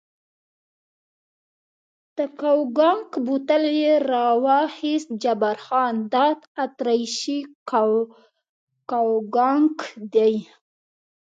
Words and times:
د 2.17 2.19
کوګناک 2.41 3.09
بوتل 3.25 3.63
یې 3.81 3.93
را 4.11 4.27
واخیست، 4.45 5.09
جبار 5.23 5.57
خان: 5.65 5.95
دا 6.13 6.27
اتریشي 6.63 7.39
کوګناک 8.89 9.77
دی. 10.13 10.35